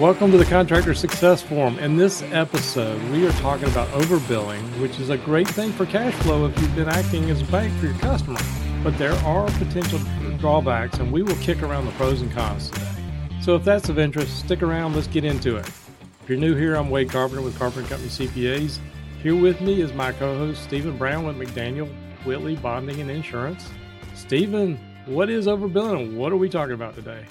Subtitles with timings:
[0.00, 1.78] Welcome to the Contractor Success Forum.
[1.78, 6.14] In this episode, we are talking about overbilling, which is a great thing for cash
[6.22, 8.40] flow if you've been acting as a bank for your customer.
[8.82, 10.00] But there are potential
[10.38, 12.94] drawbacks, and we will kick around the pros and cons today.
[13.42, 14.96] So if that's of interest, stick around.
[14.96, 15.68] Let's get into it.
[15.68, 18.78] If you're new here, I'm Wade Carpenter with Carpenter Company CPAs.
[19.22, 21.90] Here with me is my co-host Stephen Brown with McDaniel
[22.24, 23.68] Whitley Bonding and Insurance.
[24.14, 27.26] Stephen, what is overbilling and what are we talking about today?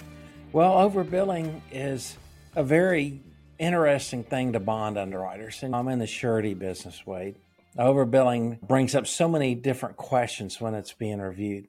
[0.54, 2.16] Well, overbilling is
[2.56, 3.22] a very
[3.58, 5.64] interesting thing to bond underwriters.
[5.64, 7.36] And I'm in the surety business, Wade.
[7.78, 11.68] Overbilling brings up so many different questions when it's being reviewed.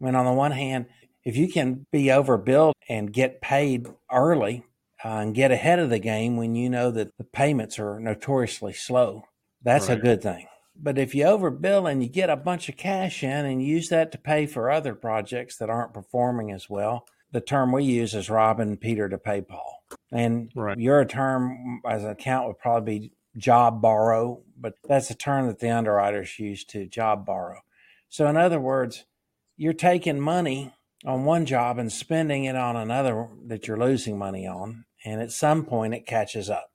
[0.00, 0.86] I mean, on the one hand,
[1.24, 4.64] if you can be overbilled and get paid early
[5.04, 8.72] uh, and get ahead of the game when you know that the payments are notoriously
[8.72, 9.24] slow,
[9.62, 9.98] that's right.
[9.98, 10.46] a good thing.
[10.76, 14.12] But if you overbill and you get a bunch of cash in and use that
[14.12, 18.30] to pay for other projects that aren't performing as well, the term we use is
[18.30, 19.82] robbing Peter to pay Paul.
[20.12, 20.78] And right.
[20.78, 25.58] your term as an account would probably be job borrow, but that's a term that
[25.58, 27.58] the underwriters use to job borrow.
[28.08, 29.04] So, in other words,
[29.56, 30.72] you're taking money
[31.04, 34.84] on one job and spending it on another that you're losing money on.
[35.04, 36.70] And at some point, it catches up.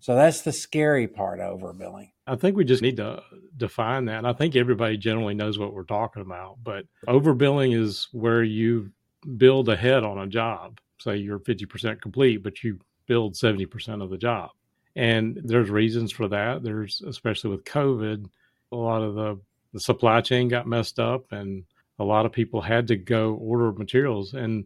[0.00, 2.10] So, that's the scary part overbilling.
[2.26, 3.22] I think we just need to
[3.56, 4.18] define that.
[4.18, 6.58] And I think everybody generally knows what we're talking about.
[6.62, 8.90] But overbilling is where you
[9.36, 10.78] build ahead on a job.
[10.98, 14.50] Say you're 50% complete, but you build 70% of the job.
[14.96, 16.62] And there's reasons for that.
[16.62, 18.26] There's, especially with COVID,
[18.72, 19.40] a lot of the,
[19.72, 21.64] the supply chain got messed up and
[21.98, 24.34] a lot of people had to go order materials.
[24.34, 24.64] And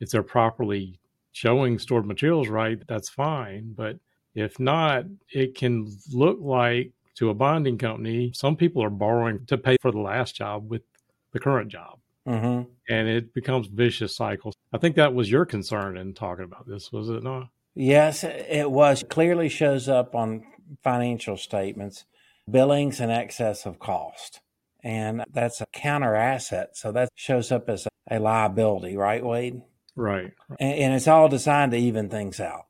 [0.00, 0.98] if they're properly
[1.32, 3.72] showing stored materials right, that's fine.
[3.74, 3.98] But
[4.34, 9.58] if not, it can look like to a bonding company, some people are borrowing to
[9.58, 10.82] pay for the last job with
[11.32, 11.98] the current job.
[12.30, 12.70] Mm-hmm.
[12.88, 14.54] And it becomes vicious cycles.
[14.72, 17.48] I think that was your concern in talking about this, was it not?
[17.74, 19.04] Yes, it was.
[19.08, 20.44] Clearly shows up on
[20.82, 22.04] financial statements,
[22.48, 24.40] billings in excess of cost.
[24.82, 26.70] And that's a contra asset.
[26.74, 29.62] So that shows up as a liability, right, Wade?
[29.96, 30.32] Right.
[30.58, 32.66] And, and it's all designed to even things out.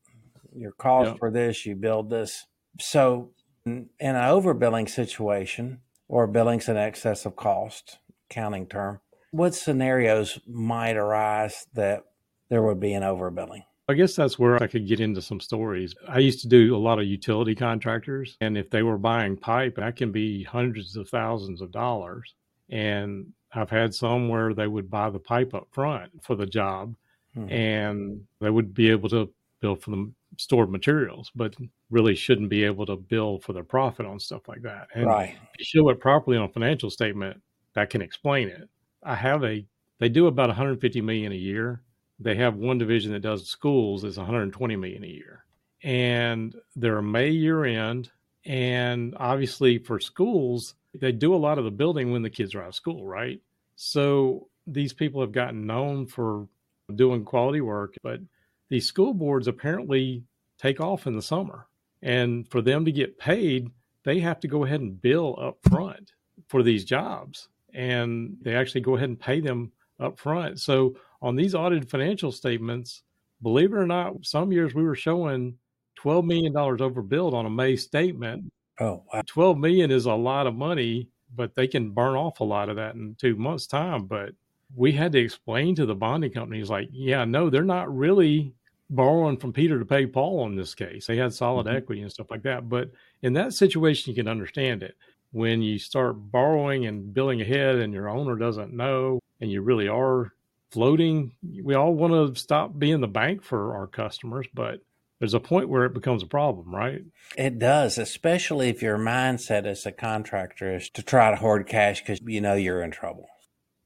[0.55, 1.19] Your cost yep.
[1.19, 2.47] for this, you build this.
[2.81, 3.31] So
[3.65, 7.99] in an overbilling situation or billings in excess of cost,
[8.31, 12.05] accounting term, what scenarios might arise that
[12.49, 13.65] there would be an overbilling?
[13.89, 15.95] I guess that's where I could get into some stories.
[16.09, 19.77] I used to do a lot of utility contractors, and if they were buying pipe,
[19.77, 22.35] that can be hundreds of thousands of dollars.
[22.69, 26.95] And I've had some where they would buy the pipe up front for the job,
[27.35, 27.51] hmm.
[27.51, 29.29] and they would be able to
[29.61, 31.57] bill for the stored materials, but
[31.91, 34.87] really shouldn't be able to bill for their profit on stuff like that.
[34.95, 35.37] And right.
[35.53, 37.41] if you show it properly on a financial statement,
[37.75, 38.69] that can explain it.
[39.03, 39.65] I have a
[39.99, 41.83] they do about 150 million a year.
[42.19, 45.45] They have one division that does schools is 120 million a year.
[45.83, 48.11] And they're May year end
[48.45, 52.63] and obviously for schools, they do a lot of the building when the kids are
[52.63, 53.41] out of school, right?
[53.77, 56.49] So these people have gotten known for
[56.95, 58.21] doing quality work, but
[58.69, 60.25] these school boards apparently
[60.59, 61.67] take off in the summer.
[62.03, 63.71] And for them to get paid,
[64.05, 66.13] they have to go ahead and bill up front
[66.49, 70.61] for these jobs and they actually go ahead and pay them up front.
[70.61, 73.03] So on these audited financial statements,
[73.43, 75.57] believe it or not, some years we were showing
[76.03, 78.51] $12 million overbilled on a May statement.
[78.79, 79.23] Oh, wow.
[79.27, 82.77] 12 million is a lot of money, but they can burn off a lot of
[82.77, 84.07] that in two months' time.
[84.07, 84.31] But
[84.75, 88.55] we had to explain to the bonding companies, like, yeah, no, they're not really
[88.89, 91.07] borrowing from Peter to pay Paul in this case.
[91.07, 91.77] They had solid mm-hmm.
[91.77, 92.69] equity and stuff like that.
[92.69, 92.91] But
[93.23, 94.97] in that situation, you can understand it
[95.33, 99.89] when you start borrowing and billing ahead and your owner doesn't know and you really
[99.89, 100.33] are
[100.71, 101.33] floating,
[101.63, 104.81] we all want to stop being the bank for our customers, but
[105.19, 107.03] there's a point where it becomes a problem, right?
[107.37, 112.01] It does, especially if your mindset as a contractor is to try to hoard cash
[112.01, 113.29] because you know you're in trouble.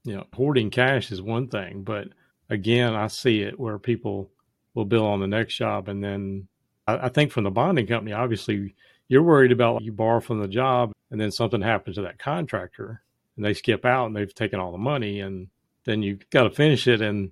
[0.04, 2.08] You know, hoarding cash is one thing, but
[2.48, 4.30] again, I see it where people
[4.74, 5.88] will bill on the next job.
[5.88, 6.48] And then
[6.86, 8.74] I, I think from the bonding company, obviously,
[9.08, 13.02] you're worried about you borrow from the job and then something happens to that contractor
[13.36, 15.48] and they skip out and they've taken all the money and
[15.84, 17.30] then you got to finish it and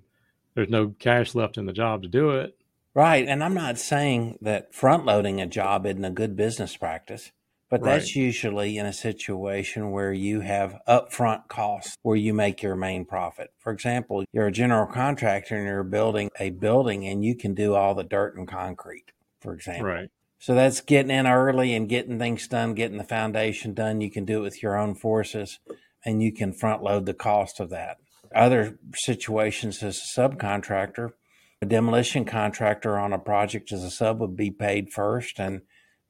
[0.55, 2.55] there's no cash left in the job to do it.
[2.93, 3.27] Right.
[3.27, 7.31] And I'm not saying that front loading a job isn't a good business practice,
[7.69, 7.93] but right.
[7.93, 13.03] that's usually in a situation where you have upfront costs where you make your main
[13.05, 13.51] profit.
[13.57, 17.73] For example, you're a general contractor and you're building a building and you can do
[17.73, 19.87] all the dirt and concrete, for example.
[19.87, 20.11] Right.
[20.43, 24.01] So that's getting in early and getting things done, getting the foundation done.
[24.01, 25.59] You can do it with your own forces
[26.03, 27.95] and you can front load the cost of that.
[28.35, 31.13] Other situations as a subcontractor,
[31.61, 35.61] a demolition contractor on a project as a sub would be paid first, and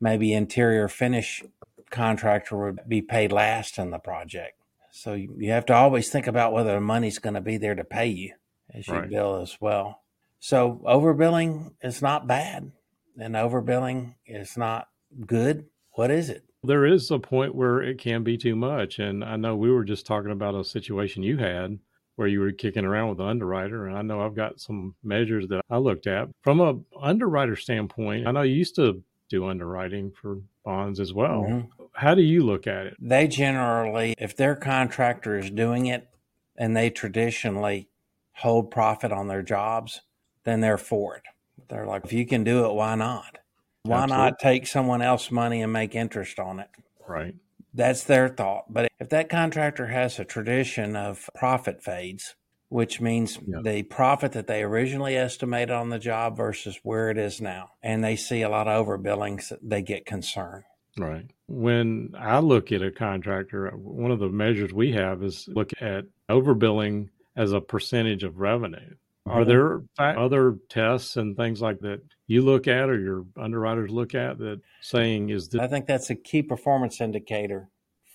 [0.01, 1.43] maybe interior finish
[1.91, 4.57] contractor would be paid last in the project.
[4.89, 7.83] So you have to always think about whether the money's going to be there to
[7.83, 8.33] pay you
[8.73, 9.09] as you right.
[9.11, 10.01] bill as well.
[10.39, 12.71] So overbilling is not bad,
[13.17, 14.89] and overbilling is not
[15.25, 15.65] good.
[15.91, 16.43] What is it?
[16.63, 19.83] There is a point where it can be too much, and I know we were
[19.83, 21.79] just talking about a situation you had
[22.15, 23.87] where you were kicking around with the underwriter.
[23.87, 28.27] And I know I've got some measures that I looked at from a underwriter standpoint.
[28.27, 31.41] I know you used to do underwriting for bonds as well.
[31.41, 31.83] Mm-hmm.
[31.93, 32.97] How do you look at it?
[32.99, 36.07] They generally, if their contractor is doing it
[36.55, 37.89] and they traditionally
[38.33, 40.01] hold profit on their jobs,
[40.43, 41.23] then they're for it.
[41.69, 43.39] They're like, if you can do it, why not?
[43.83, 44.23] Why Absolutely.
[44.23, 46.69] not take someone else's money and make interest on it?
[47.07, 47.35] Right.
[47.73, 48.71] That's their thought.
[48.71, 52.35] But if that contractor has a tradition of profit fades,
[52.69, 53.59] which means yeah.
[53.63, 58.03] the profit that they originally estimated on the job versus where it is now, and
[58.03, 60.63] they see a lot of overbillings, they get concerned.
[60.97, 61.25] Right.
[61.47, 66.05] When I look at a contractor, one of the measures we have is look at
[66.29, 68.95] overbilling as a percentage of revenue.
[69.25, 69.49] Are mm-hmm.
[69.97, 74.37] there other tests and things like that you look at or your underwriters look at
[74.39, 75.61] that saying is this?
[75.61, 77.69] I think that's a key performance indicator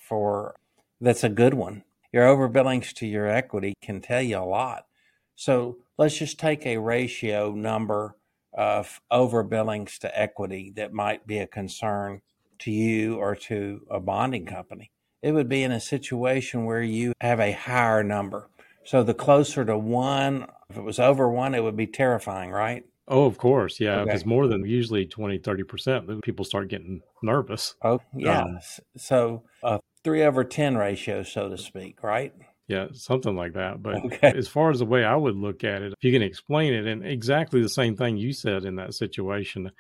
[0.06, 0.54] for
[1.00, 1.84] that's a good one.
[2.12, 4.86] Your overbillings to your equity can tell you a lot.
[5.34, 8.16] So let's just take a ratio number
[8.52, 12.20] of overbillings to equity that might be a concern
[12.60, 14.90] to you or to a bonding company.
[15.22, 18.50] It would be in a situation where you have a higher number.
[18.84, 22.84] So the closer to one if it was over one, it would be terrifying, right?
[23.06, 23.80] Oh, of course.
[23.80, 24.04] Yeah.
[24.04, 24.28] Because okay.
[24.28, 27.74] more than usually 20, 30%, people start getting nervous.
[27.82, 28.42] Oh, yeah.
[28.42, 28.58] Um,
[28.96, 32.34] so a three over 10 ratio, so to speak, right?
[32.66, 33.82] Yeah, something like that.
[33.82, 34.34] But okay.
[34.36, 36.86] as far as the way I would look at it, if you can explain it,
[36.86, 39.70] and exactly the same thing you said in that situation,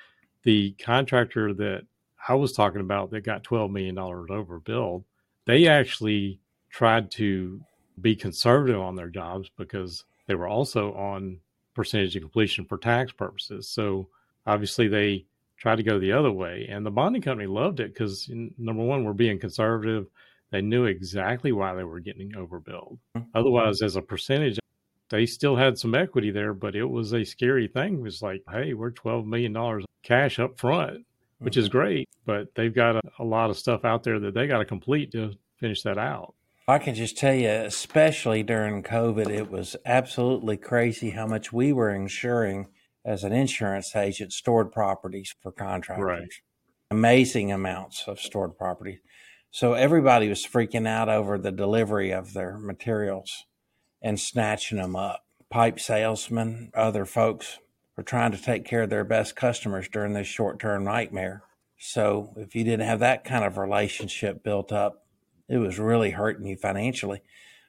[0.44, 1.82] the contractor that
[2.26, 5.04] I was talking about that got $12 million over overbilled,
[5.44, 7.60] they actually tried to
[8.00, 11.40] be conservative on their jobs because they were also on
[11.74, 13.68] percentage of completion for tax purposes.
[13.68, 14.08] So
[14.46, 15.24] obviously they
[15.56, 16.68] tried to go the other way.
[16.70, 20.06] And the bonding company loved it because, number one, we're being conservative.
[20.50, 22.98] They knew exactly why they were getting overbilled.
[23.16, 23.30] Mm-hmm.
[23.34, 24.58] Otherwise, as a percentage,
[25.08, 27.94] they still had some equity there, but it was a scary thing.
[27.94, 31.04] It was like, hey, we're $12 million cash up front,
[31.38, 31.78] which is mm-hmm.
[31.78, 34.64] great, but they've got a, a lot of stuff out there that they got to
[34.64, 36.34] complete to finish that out.
[36.68, 41.72] I can just tell you, especially during COVID, it was absolutely crazy how much we
[41.72, 42.66] were insuring
[43.06, 46.04] as an insurance agent stored properties for contractors.
[46.04, 46.28] Right.
[46.90, 49.00] Amazing amounts of stored property.
[49.50, 53.46] So everybody was freaking out over the delivery of their materials
[54.02, 55.24] and snatching them up.
[55.48, 57.60] Pipe salesmen, other folks
[57.96, 61.44] were trying to take care of their best customers during this short term nightmare.
[61.78, 65.06] So if you didn't have that kind of relationship built up,
[65.48, 67.22] it was really hurting you financially.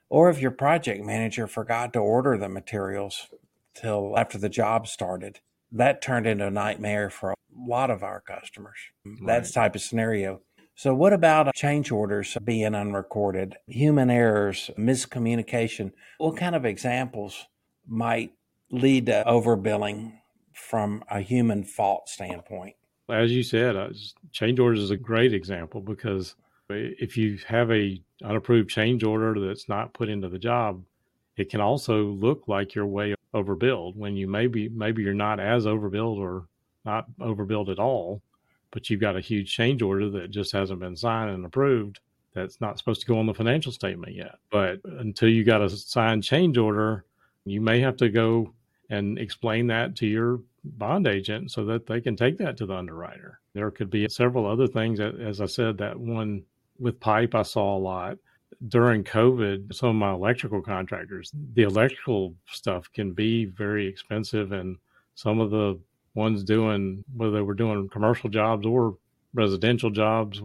[0.09, 3.27] Or if your project manager forgot to order the materials
[3.75, 5.39] till after the job started,
[5.71, 8.77] that turned into a nightmare for a lot of our customers.
[9.05, 9.43] Right.
[9.43, 10.41] That type of scenario.
[10.75, 15.91] So, what about change orders being unrecorded, human errors, miscommunication?
[16.17, 17.47] What kind of examples
[17.85, 18.31] might
[18.71, 20.13] lead to overbilling
[20.53, 22.75] from a human fault standpoint?
[23.09, 23.89] As you said, uh,
[24.31, 26.35] change orders is a great example because
[26.69, 30.83] if you have a unapproved change order that's not put into the job,
[31.37, 35.65] it can also look like you're way overbilled when you maybe maybe you're not as
[35.65, 36.47] overbilled or
[36.85, 38.21] not overbilled at all,
[38.71, 41.99] but you've got a huge change order that just hasn't been signed and approved
[42.33, 44.35] that's not supposed to go on the financial statement yet.
[44.51, 47.05] But until you got a signed change order,
[47.45, 48.53] you may have to go
[48.89, 52.75] and explain that to your bond agent so that they can take that to the
[52.75, 53.39] underwriter.
[53.53, 54.99] There could be several other things.
[54.99, 56.43] As I said, that one
[56.79, 58.17] with pipe, I saw a lot
[58.67, 59.73] during COVID.
[59.73, 64.77] Some of my electrical contractors, the electrical stuff can be very expensive, and
[65.15, 65.79] some of the
[66.15, 68.97] ones doing whether they were doing commercial jobs or
[69.33, 70.41] residential jobs,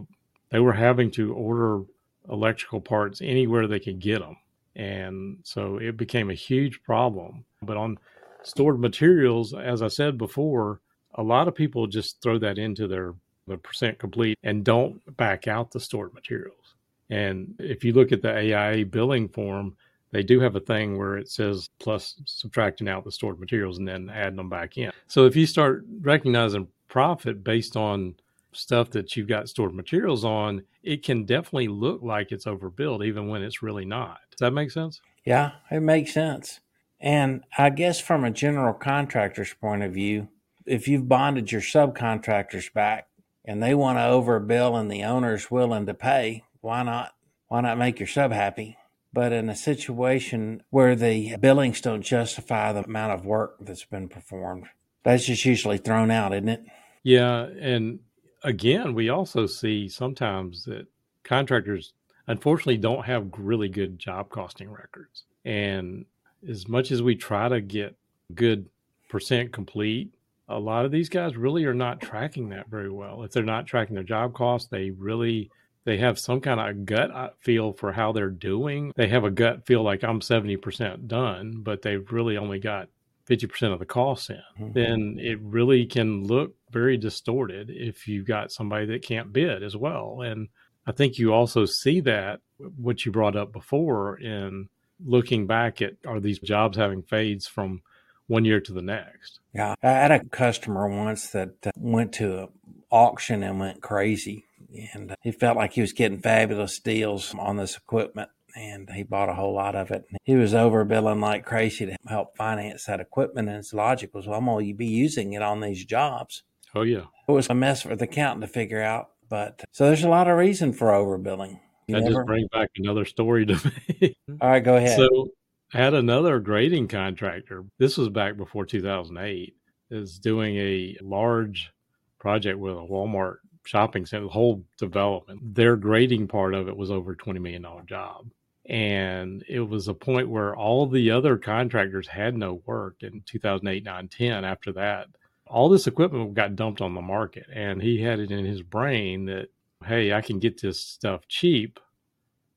[0.49, 1.83] they were having to order
[2.29, 4.37] electrical parts anywhere they could get them.
[4.75, 7.45] And so it became a huge problem.
[7.61, 7.97] But on
[8.43, 10.81] stored materials, as I said before,
[11.15, 13.13] a lot of people just throw that into their
[13.47, 16.75] the percent complete and don't back out the stored materials.
[17.09, 19.75] And if you look at the AIA billing form,
[20.11, 23.87] they do have a thing where it says plus subtracting out the stored materials and
[23.87, 24.91] then adding them back in.
[25.07, 28.15] So if you start recognizing profit based on
[28.53, 33.27] stuff that you've got stored materials on, it can definitely look like it's overbilled even
[33.27, 34.19] when it's really not.
[34.31, 35.01] Does that make sense?
[35.25, 36.61] Yeah, it makes sense.
[36.99, 40.29] And I guess from a general contractor's point of view,
[40.65, 43.07] if you've bonded your subcontractors back
[43.45, 47.13] and they want to overbill and the owner's willing to pay, why not?
[47.47, 48.77] Why not make your sub happy?
[49.13, 54.09] But in a situation where the billings don't justify the amount of work that's been
[54.09, 54.65] performed,
[55.03, 56.65] that's just usually thrown out, isn't it?
[57.03, 57.47] Yeah.
[57.59, 57.99] And
[58.43, 60.87] again, we also see sometimes that
[61.23, 61.93] contractors
[62.27, 65.23] unfortunately don't have really good job costing records.
[65.45, 66.05] And
[66.47, 67.95] as much as we try to get
[68.33, 68.67] good
[69.07, 70.14] percent complete,
[70.47, 73.23] a lot of these guys really are not tracking that very well.
[73.23, 75.49] If they're not tracking their job costs, they really
[75.85, 78.91] they have some kind of gut uh, feel for how they're doing.
[78.95, 82.89] They have a gut feel like I'm 70% done, but they've really only got
[83.29, 84.41] 50% of the costs in.
[84.59, 84.73] Mm-hmm.
[84.73, 89.75] Then it really can look very distorted if you've got somebody that can't bid as
[89.75, 90.21] well.
[90.21, 90.47] And
[90.87, 92.41] I think you also see that
[92.77, 94.69] what you brought up before in
[95.03, 97.81] looking back at are these jobs having fades from
[98.27, 99.39] one year to the next.
[99.53, 102.47] Yeah, I had a customer once that uh, went to an
[102.91, 104.45] auction and went crazy,
[104.93, 108.29] and he felt like he was getting fabulous deals on this equipment.
[108.57, 110.05] And he bought a whole lot of it.
[110.23, 113.49] He was overbilling like crazy to help finance that equipment.
[113.49, 116.43] And his logic was, well, I'm going to be using it on these jobs.
[116.73, 117.03] Oh, yeah.
[117.27, 119.09] It was a mess for the accountant to figure out.
[119.29, 121.59] But so there's a lot of reason for overbilling.
[121.87, 122.13] You that never...
[122.13, 123.53] just brings back another story to
[124.01, 124.15] me.
[124.39, 124.95] All right, go ahead.
[124.95, 125.27] So
[125.75, 127.65] had another grading contractor.
[127.77, 129.55] This was back before 2008.
[129.91, 131.71] Is doing a large
[132.19, 135.53] project with a Walmart shopping center, the whole development.
[135.53, 138.25] Their grading part of it was over $20 million job.
[138.67, 143.83] And it was a point where all the other contractors had no work in 2008,
[143.83, 144.43] 9, 10.
[144.43, 145.07] After that,
[145.45, 147.45] all this equipment got dumped on the market.
[147.53, 149.49] And he had it in his brain that,
[149.85, 151.79] hey, I can get this stuff cheap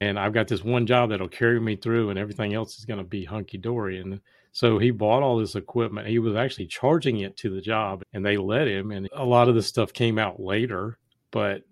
[0.01, 2.99] and I've got this one job that'll carry me through, and everything else is going
[2.99, 4.01] to be hunky dory.
[4.01, 4.21] And
[4.53, 6.07] so he bought all this equipment.
[6.07, 8.93] He was actually charging it to the job, and they let him.
[8.93, 10.99] And a lot of this stuff came out later,
[11.31, 11.63] but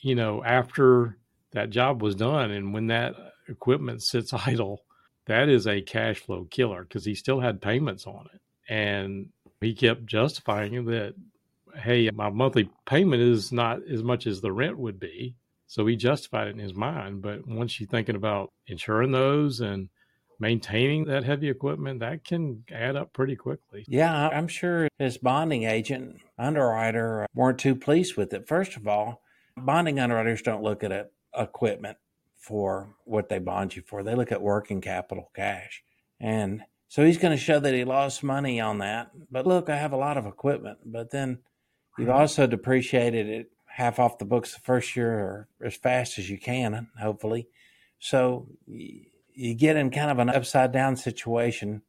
[0.00, 1.16] you know, after
[1.52, 3.14] that job was done, and when that
[3.48, 4.82] equipment sits idle,
[5.26, 8.40] that is a cash flow killer because he still had payments on it,
[8.72, 9.28] and
[9.60, 11.14] he kept justifying that,
[11.76, 15.36] hey, my monthly payment is not as much as the rent would be
[15.72, 17.22] so he justified it in his mind.
[17.22, 19.88] But once you're thinking about insuring those and
[20.38, 23.82] maintaining that heavy equipment, that can add up pretty quickly.
[23.88, 28.46] Yeah, I'm sure his bonding agent, underwriter, uh, weren't too pleased with it.
[28.46, 29.22] First of all,
[29.56, 31.96] bonding underwriters don't look at equipment
[32.36, 34.02] for what they bond you for.
[34.02, 35.82] They look at working capital cash.
[36.20, 39.10] And so he's going to show that he lost money on that.
[39.30, 41.38] But look, I have a lot of equipment, but then
[41.96, 42.18] you've mm-hmm.
[42.18, 46.38] also depreciated it half off the books the first year or as fast as you
[46.38, 47.48] can, hopefully.
[47.98, 51.82] So you get in kind of an upside down situation,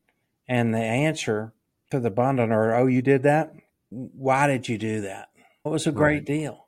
[0.48, 1.54] and the answer
[1.92, 3.54] to the bond owner, oh, you did that?
[3.90, 5.30] Why did you do that?
[5.66, 6.25] It was a great right.
[6.25, 6.68] deal.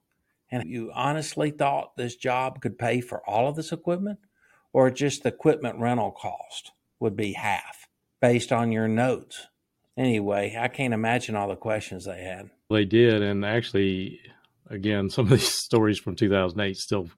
[0.51, 4.19] And you honestly thought this job could pay for all of this equipment,
[4.71, 7.87] or just the equipment rental cost would be half
[8.21, 9.47] based on your notes?
[9.97, 12.49] Anyway, I can't imagine all the questions they had.
[12.69, 13.21] They did.
[13.21, 14.19] And actually,
[14.69, 17.09] again, some of these stories from 2008 still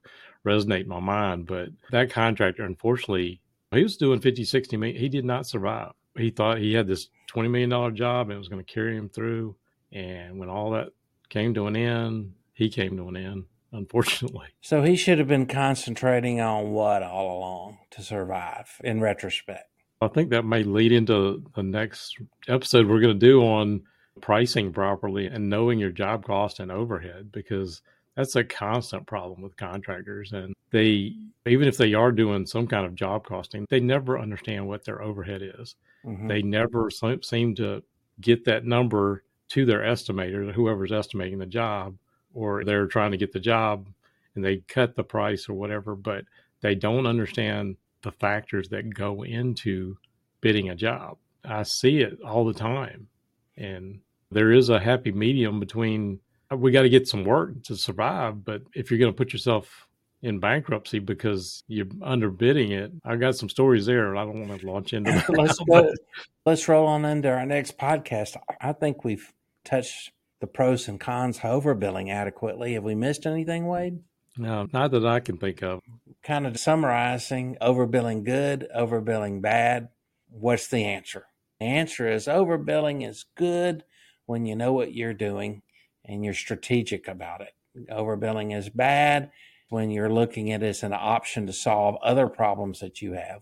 [0.46, 1.46] resonate in my mind.
[1.46, 3.40] But that contractor, unfortunately,
[3.72, 5.00] he was doing 50, 60 million.
[5.00, 5.92] He did not survive.
[6.16, 9.08] He thought he had this $20 million job and it was going to carry him
[9.08, 9.56] through.
[9.92, 10.88] And when all that
[11.28, 14.48] came to an end, he came to an end, unfortunately.
[14.60, 19.64] So he should have been concentrating on what all along to survive in retrospect?
[20.00, 22.16] I think that may lead into the next
[22.48, 23.82] episode we're going to do on
[24.20, 27.82] pricing properly and knowing your job cost and overhead because
[28.16, 30.32] that's a constant problem with contractors.
[30.32, 31.14] And they
[31.46, 35.02] even if they are doing some kind of job costing they never understand what their
[35.02, 35.76] overhead is.
[36.04, 36.28] Mm-hmm.
[36.28, 37.82] they never seem to
[38.20, 41.96] get that number to their estimator whoever's estimating the job
[42.34, 43.88] or they're trying to get the job
[44.34, 46.24] and they cut the price or whatever but
[46.60, 49.96] they don't understand the factors that go into
[50.40, 51.18] bidding a job.
[51.44, 53.08] I see it all the time.
[53.56, 56.20] And there is a happy medium between
[56.52, 59.32] uh, we got to get some work to survive, but if you're going to put
[59.32, 59.86] yourself
[60.22, 64.16] in bankruptcy because you're underbidding it, I got some stories there.
[64.16, 65.30] I don't want to launch into that.
[65.30, 65.92] let's go,
[66.46, 68.36] let's roll on into our next podcast.
[68.60, 69.32] I think we've
[69.64, 72.74] touched the pros and cons of overbilling adequately.
[72.74, 74.00] Have we missed anything, Wade?
[74.36, 75.80] No, not that I can think of.
[76.22, 79.88] Kind of summarizing overbilling good, overbilling bad.
[80.30, 81.26] What's the answer?
[81.58, 83.82] The answer is overbilling is good
[84.28, 85.62] when you know what you're doing
[86.04, 87.54] and you're strategic about it.
[87.90, 89.30] Overbilling is bad
[89.70, 93.40] when you're looking at it as an option to solve other problems that you have.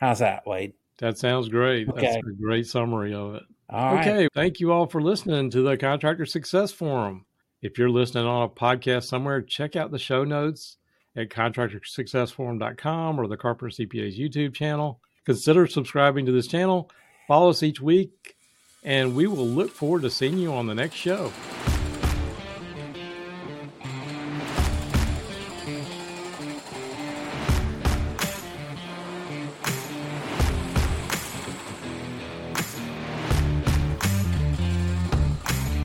[0.00, 0.74] How's that, Wade?
[0.98, 1.88] That sounds great.
[1.88, 2.00] Okay.
[2.00, 3.42] That's a great summary of it.
[3.68, 4.08] All right.
[4.08, 4.28] okay.
[4.32, 7.26] Thank you all for listening to the Contractor Success Forum.
[7.60, 10.76] If you're listening on a podcast somewhere, check out the show notes
[11.16, 15.00] at contractorsuccessforum.com or the Carpenter CPA's YouTube channel.
[15.24, 16.90] Consider subscribing to this channel.
[17.26, 18.36] Follow us each week,
[18.82, 21.32] and we will look forward to seeing you on the next show.